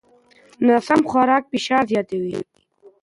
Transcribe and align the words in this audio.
ناسم 0.67 0.99
خوراک 1.09 1.43
فشار 1.51 1.83
زیاتوي. 1.91 2.37